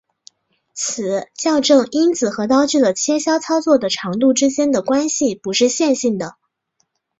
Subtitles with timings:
[0.73, 6.37] 此校正因子和刀具的切削操作的长度之间的关系不是线性的。